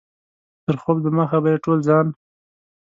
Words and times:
تر 0.65 0.75
خوب 0.83 0.97
دمخه 1.03 1.37
به 1.43 1.49
یې 1.53 1.57
ټول 1.65 1.79
ځان. 1.87 2.07